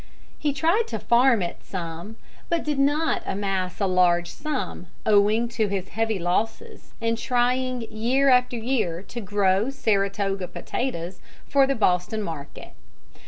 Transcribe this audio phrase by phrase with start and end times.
[0.39, 2.15] ]He tried to farm it some,
[2.49, 8.29] but did not amass a large sum, owing to his heavy losses in trying year
[8.29, 12.73] after year to grow Saratoga potatoes for the Boston market.